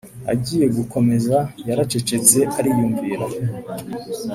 [0.33, 3.25] agiye gukomeza yaracecetse ariyumvira